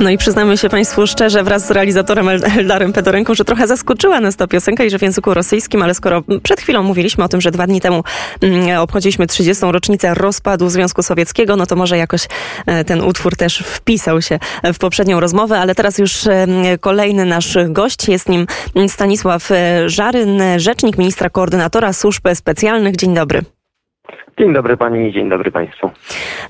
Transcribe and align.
No 0.00 0.10
i 0.10 0.18
przyznamy 0.18 0.58
się 0.58 0.68
Państwu 0.68 1.06
szczerze 1.06 1.44
wraz 1.44 1.66
z 1.66 1.70
realizatorem 1.70 2.28
Eldarem 2.28 2.92
Pedorenką, 2.92 3.34
że 3.34 3.44
trochę 3.44 3.66
zaskoczyła 3.66 4.20
nas 4.20 4.36
ta 4.36 4.46
piosenka 4.46 4.84
i 4.84 4.90
że 4.90 4.98
w 4.98 5.02
języku 5.02 5.34
rosyjskim, 5.34 5.82
ale 5.82 5.94
skoro 5.94 6.22
przed 6.42 6.60
chwilą 6.60 6.82
mówiliśmy 6.82 7.24
o 7.24 7.28
tym, 7.28 7.40
że 7.40 7.50
dwa 7.50 7.66
dni 7.66 7.80
temu 7.80 8.04
mm, 8.40 8.78
obchodziliśmy 8.78 9.26
30. 9.26 9.64
rocznicę 9.66 10.14
rozpadu 10.14 10.68
Związku 10.68 11.02
Sowieckiego, 11.02 11.56
no 11.56 11.66
to 11.66 11.76
może 11.76 11.98
jakoś 11.98 12.28
e, 12.66 12.84
ten 12.84 13.00
utwór 13.00 13.36
też 13.36 13.58
wpisał 13.58 14.22
się 14.22 14.38
w 14.74 14.78
poprzednią 14.78 15.20
rozmowę, 15.20 15.58
ale 15.58 15.74
teraz 15.74 15.98
już 15.98 16.26
e, 16.26 16.46
kolejny 16.80 17.24
nasz 17.24 17.58
gość, 17.68 18.08
jest 18.08 18.28
nim 18.28 18.46
Stanisław 18.88 19.50
e, 19.50 19.88
Żaryn, 19.88 20.42
rzecznik 20.56 20.98
ministra 20.98 21.30
koordynatora 21.30 21.92
służb 21.92 22.22
specjalnych. 22.34 22.96
Dzień 22.96 23.14
dobry. 23.14 23.53
Dzień 24.38 24.52
dobry 24.52 24.76
Pani 24.76 25.08
i 25.08 25.12
dzień 25.12 25.28
dobry 25.28 25.50
Państwu. 25.50 25.90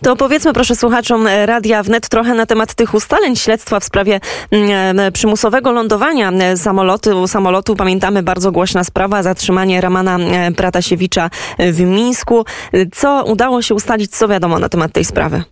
To 0.03 0.17
powiedzmy 0.17 0.53
proszę 0.53 0.75
słuchaczom 0.75 1.27
Radia 1.45 1.83
Wnet 1.83 2.09
trochę 2.09 2.35
na 2.35 2.47
temat 2.47 2.75
tych 2.75 2.95
ustaleń 2.95 3.37
śledztwa 3.37 3.81
w 3.81 3.85
sprawie 3.85 4.21
mm, 4.51 5.13
przymusowego 5.13 5.73
lądowania 5.73 6.57
samolotu. 6.57 7.27
samolotu. 7.27 7.77
Pamiętamy 7.77 8.23
bardzo 8.23 8.53
głośna 8.53 8.85
sprawa, 8.85 9.23
zatrzymanie 9.23 9.81
Ramana 9.81 10.19
Pratasiewicza 10.57 11.31
w 11.59 11.81
Mińsku. 11.81 12.45
Co 12.93 13.25
udało 13.27 13.63
się 13.63 13.75
ustalić, 13.75 14.11
co 14.11 14.29
wiadomo 14.29 14.59
na 14.59 14.69
temat 14.69 14.93
tej 14.93 15.05
sprawy? 15.05 15.43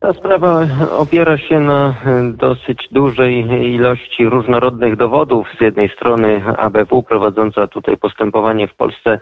Ta 0.00 0.12
sprawa 0.12 0.66
opiera 0.98 1.38
się 1.38 1.60
na 1.60 1.94
dosyć 2.32 2.88
dużej 2.90 3.46
ilości 3.74 4.28
różnorodnych 4.28 4.96
dowodów. 4.96 5.46
Z 5.58 5.60
jednej 5.60 5.88
strony 5.88 6.42
ABW 6.56 7.02
prowadząca 7.02 7.66
tutaj 7.66 7.96
postępowanie 7.96 8.68
w 8.68 8.74
Polsce 8.74 9.20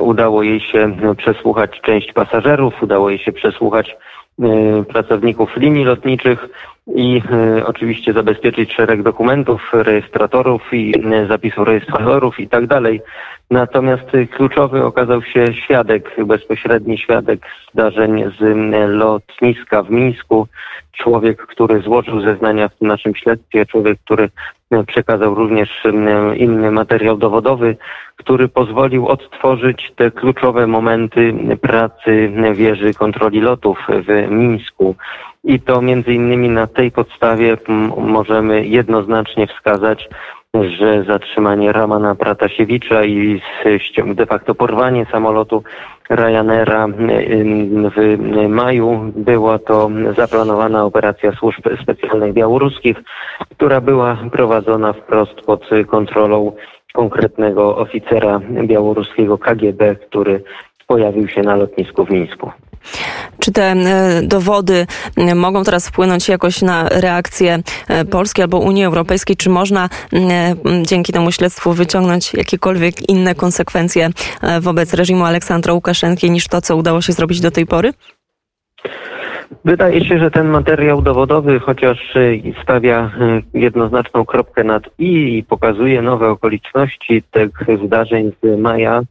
udało 0.00 0.42
jej 0.42 0.60
się 0.60 0.96
przesłuchać 1.16 1.80
część 1.80 2.12
pasażerów, 2.12 2.82
udało 2.82 3.10
jej 3.10 3.18
się 3.18 3.32
przesłuchać 3.32 3.96
e, 4.42 4.84
pracowników 4.84 5.56
linii 5.56 5.84
lotniczych 5.84 6.48
i 6.94 7.22
e, 7.30 7.66
oczywiście 7.66 8.12
zabezpieczyć 8.12 8.72
szereg 8.72 9.02
dokumentów, 9.02 9.70
rejestratorów 9.72 10.62
i 10.72 10.94
e, 11.12 11.26
zapisów 11.26 11.68
rejestratorów 11.68 12.40
i 12.40 12.48
tak 12.48 12.66
dalej. 12.66 13.00
Natomiast 13.50 14.10
kluczowy 14.30 14.84
okazał 14.84 15.22
się 15.22 15.54
świadek, 15.54 16.16
bezpośredni 16.26 16.98
świadek 16.98 17.40
zdarzeń 17.72 18.24
z 18.38 18.40
lotniska 18.88 19.82
w 19.82 19.90
Mińsku. 19.90 20.46
Człowiek, 20.92 21.46
który 21.46 21.80
złożył 21.80 22.20
zeznania 22.20 22.68
w 22.68 22.80
naszym 22.80 23.14
śledztwie, 23.14 23.66
człowiek, 23.66 23.98
który 24.04 24.28
przekazał 24.86 25.34
również 25.34 25.82
inny 26.36 26.70
materiał 26.70 27.16
dowodowy, 27.16 27.76
który 28.16 28.48
pozwolił 28.48 29.06
odtworzyć 29.06 29.92
te 29.96 30.10
kluczowe 30.10 30.66
momenty 30.66 31.34
pracy 31.60 32.32
wieży 32.54 32.94
kontroli 32.94 33.40
lotów 33.40 33.78
w 33.88 34.30
Mińsku. 34.30 34.96
I 35.44 35.60
to 35.60 35.82
między 35.82 36.14
innymi 36.14 36.48
na 36.48 36.66
tej 36.66 36.90
podstawie 36.90 37.56
możemy 37.96 38.66
jednoznacznie 38.66 39.46
wskazać, 39.46 40.08
że 40.54 41.04
zatrzymanie 41.04 41.72
Ramana 41.72 42.14
Pratasiewicza 42.14 43.04
i 43.04 43.40
de 44.14 44.26
facto 44.26 44.54
porwanie 44.54 45.06
samolotu 45.12 45.62
Ryanaira 46.10 46.88
w 47.96 48.18
maju 48.48 49.12
była 49.16 49.58
to 49.58 49.90
zaplanowana 50.16 50.84
operacja 50.84 51.32
służb 51.32 51.60
specjalnych 51.82 52.32
białoruskich, 52.32 52.96
która 53.50 53.80
była 53.80 54.16
prowadzona 54.32 54.92
wprost 54.92 55.40
pod 55.40 55.68
kontrolą 55.86 56.52
konkretnego 56.94 57.76
oficera 57.76 58.40
białoruskiego 58.66 59.38
KGB, 59.38 59.96
który 59.96 60.42
pojawił 60.86 61.28
się 61.28 61.42
na 61.42 61.56
lotnisku 61.56 62.04
w 62.04 62.10
Mińsku. 62.10 62.50
Czy 63.40 63.52
te 63.52 63.62
e, 63.62 64.22
dowody 64.22 64.86
e, 65.16 65.34
mogą 65.34 65.64
teraz 65.64 65.88
wpłynąć 65.88 66.28
jakoś 66.28 66.62
na 66.62 66.88
reakcję 66.88 67.58
e, 67.88 68.04
Polski 68.04 68.42
albo 68.42 68.58
Unii 68.58 68.84
Europejskiej? 68.84 69.36
Czy 69.36 69.50
można 69.50 69.88
dzięki 70.82 71.12
temu 71.12 71.32
śledztwu 71.32 71.72
wyciągnąć 71.72 72.34
jakiekolwiek 72.34 73.08
inne 73.08 73.34
konsekwencje 73.34 74.10
wobec 74.60 74.94
reżimu 74.94 75.24
Aleksandra 75.24 75.72
Łukaszenki 75.72 76.30
niż 76.30 76.48
to, 76.48 76.60
co 76.60 76.76
udało 76.76 77.02
się 77.02 77.12
zrobić 77.12 77.40
do 77.40 77.50
tej 77.50 77.66
pory? 77.66 77.92
Wydaje 79.64 80.04
się, 80.04 80.18
że 80.18 80.30
ten 80.30 80.48
materiał 80.48 81.02
dowodowy, 81.02 81.60
chociaż 81.60 82.14
stawia 82.62 83.10
jednoznaczną 83.54 84.24
kropkę 84.24 84.64
nad 84.64 84.82
i 84.98 85.38
i 85.38 85.44
pokazuje 85.44 86.02
nowe 86.02 86.28
okoliczności 86.28 87.22
tych 87.30 87.50
zdarzeń 87.84 88.32
z 88.42 88.58
maja, 88.58 89.02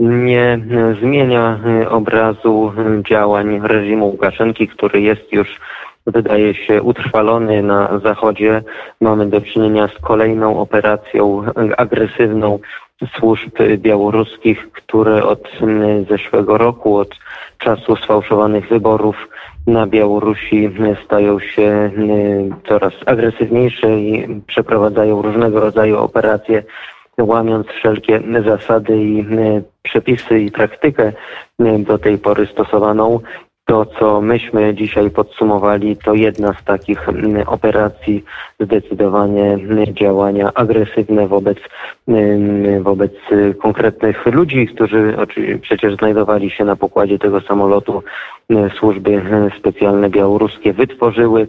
nie 0.00 0.58
zmienia 1.00 1.58
obrazu 1.88 2.72
działań 3.08 3.60
reżimu 3.64 4.06
Łukaszenki, 4.06 4.68
który 4.68 5.00
jest 5.00 5.32
już 5.32 5.60
wydaje 6.06 6.54
się 6.54 6.82
utrwalony 6.82 7.62
na 7.62 7.98
Zachodzie. 7.98 8.62
Mamy 9.00 9.26
do 9.26 9.40
czynienia 9.40 9.88
z 9.88 9.98
kolejną 9.98 10.60
operacją 10.60 11.42
agresywną 11.76 12.58
służb 13.18 13.50
białoruskich, 13.76 14.72
które 14.72 15.24
od 15.24 15.48
zeszłego 16.08 16.58
roku, 16.58 16.96
od 16.96 17.08
czasu 17.58 17.96
sfałszowanych 17.96 18.68
wyborów 18.68 19.28
na 19.66 19.86
Białorusi 19.86 20.70
stają 21.04 21.38
się 21.38 21.90
coraz 22.68 22.92
agresywniejsze 23.06 24.00
i 24.00 24.40
przeprowadzają 24.46 25.22
różnego 25.22 25.60
rodzaju 25.60 25.98
operacje 25.98 26.62
łamiąc 27.18 27.66
wszelkie 27.66 28.20
zasady 28.44 28.96
i 28.96 29.20
e, 29.20 29.62
przepisy 29.82 30.40
i 30.40 30.50
praktykę 30.50 31.12
e, 31.58 31.78
do 31.78 31.98
tej 31.98 32.18
pory 32.18 32.46
stosowaną. 32.46 33.20
To, 33.64 33.86
co 33.86 34.20
myśmy 34.20 34.74
dzisiaj 34.74 35.10
podsumowali, 35.10 35.96
to 35.96 36.14
jedna 36.14 36.52
z 36.52 36.64
takich 36.64 37.06
operacji, 37.46 38.24
zdecydowanie 38.60 39.58
działania 39.92 40.50
agresywne 40.54 41.28
wobec, 41.28 41.58
wobec 42.80 43.12
konkretnych 43.62 44.26
ludzi, 44.26 44.66
którzy 44.66 45.16
przecież 45.62 45.96
znajdowali 45.96 46.50
się 46.50 46.64
na 46.64 46.76
pokładzie 46.76 47.18
tego 47.18 47.40
samolotu. 47.40 48.02
Służby 48.78 49.22
specjalne 49.58 50.10
białoruskie 50.10 50.72
wytworzyły 50.72 51.48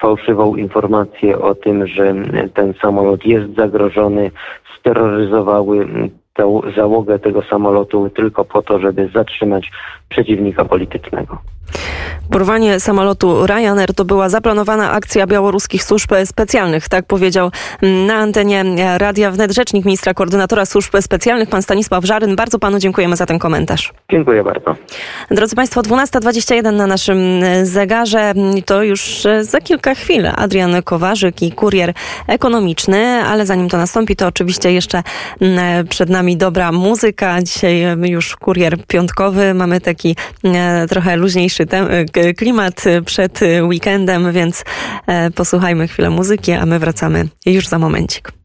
fałszywą 0.00 0.56
informację 0.56 1.38
o 1.38 1.54
tym, 1.54 1.86
że 1.86 2.14
ten 2.54 2.74
samolot 2.82 3.26
jest 3.26 3.54
zagrożony, 3.56 4.30
steroryzowały 4.78 5.88
tę 6.34 6.60
załogę 6.76 7.18
tego 7.18 7.42
samolotu 7.42 8.10
tylko 8.10 8.44
po 8.44 8.62
to, 8.62 8.78
żeby 8.78 9.10
zatrzymać 9.14 9.70
przeciwnika 10.08 10.64
politycznego. 10.64 11.38
Porwanie 12.30 12.80
samolotu 12.80 13.46
Ryanair 13.46 13.94
to 13.94 14.04
była 14.04 14.28
zaplanowana 14.28 14.92
akcja 14.92 15.26
białoruskich 15.26 15.84
służb 15.84 16.10
specjalnych, 16.24 16.88
tak 16.88 17.06
powiedział 17.06 17.50
na 17.82 18.14
antenie 18.14 18.64
Radia 18.98 19.30
Wnet 19.30 19.52
rzecznik 19.52 19.84
ministra 19.84 20.14
koordynatora 20.14 20.66
służb 20.66 20.92
specjalnych, 21.00 21.48
pan 21.48 21.62
Stanisław 21.62 22.04
Żaryn. 22.04 22.36
Bardzo 22.36 22.58
panu 22.58 22.78
dziękujemy 22.78 23.16
za 23.16 23.26
ten 23.26 23.38
komentarz. 23.38 23.92
Dziękuję 24.10 24.44
bardzo. 24.44 24.76
Drodzy 25.30 25.56
Państwo, 25.56 25.80
12.21 25.80 26.72
na 26.72 26.86
naszym 26.86 27.18
zegarze. 27.62 28.32
To 28.66 28.82
już 28.82 29.26
za 29.40 29.60
kilka 29.60 29.94
chwil 29.94 30.26
Adrian 30.26 30.82
Kowarzyk 30.82 31.42
i 31.42 31.52
kurier 31.52 31.92
ekonomiczny, 32.26 33.22
ale 33.24 33.46
zanim 33.46 33.68
to 33.68 33.76
nastąpi, 33.76 34.16
to 34.16 34.26
oczywiście 34.26 34.72
jeszcze 34.72 35.02
mm, 35.40 35.88
przed 35.88 36.10
nami 36.10 36.36
dobra 36.36 36.72
muzyka. 36.72 37.42
Dzisiaj 37.42 37.82
już 38.02 38.36
kurier 38.36 38.86
piątkowy. 38.86 39.54
Mamy 39.54 39.80
taki 39.80 40.16
e, 40.44 40.86
trochę 40.86 41.16
luźniejszy 41.16 41.66
E, 41.72 42.04
klimat 42.36 42.84
przed 43.06 43.40
weekendem, 43.62 44.32
więc 44.32 44.64
e, 45.06 45.30
posłuchajmy 45.30 45.88
chwilę 45.88 46.10
muzyki, 46.10 46.52
a 46.52 46.66
my 46.66 46.78
wracamy 46.78 47.28
już 47.46 47.68
za 47.68 47.78
momencik. 47.78 48.39